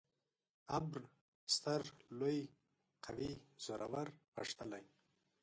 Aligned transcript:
ابر: 0.77 1.01
ستر، 1.55 1.81
لوی، 2.19 2.39
قوي، 3.05 3.31
زورور، 3.63 4.07
غښتلی 4.35 4.83